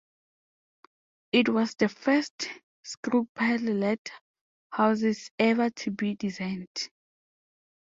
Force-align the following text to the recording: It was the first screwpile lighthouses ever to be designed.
It 1.31 1.47
was 1.47 1.75
the 1.75 1.87
first 1.87 2.49
screwpile 2.83 3.99
lighthouses 4.71 5.29
ever 5.37 5.69
to 5.69 5.91
be 5.91 6.15
designed. 6.15 6.89